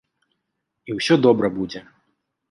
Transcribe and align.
І 0.91 0.95
ўсё 0.99 1.17
добра 1.25 1.47
будзе. 1.57 1.79